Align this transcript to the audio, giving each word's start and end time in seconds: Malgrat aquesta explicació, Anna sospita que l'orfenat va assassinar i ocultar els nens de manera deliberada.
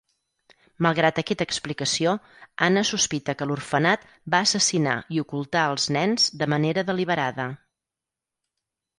Malgrat 0.83 1.19
aquesta 1.21 1.45
explicació, 1.49 2.13
Anna 2.67 2.83
sospita 2.91 3.35
que 3.41 3.47
l'orfenat 3.49 4.07
va 4.35 4.39
assassinar 4.49 4.95
i 5.17 5.21
ocultar 5.25 5.65
els 5.73 5.85
nens 5.99 6.25
de 6.41 6.47
manera 6.55 6.85
deliberada. 6.89 7.47